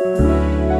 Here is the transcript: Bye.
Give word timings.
Bye. 0.00 0.79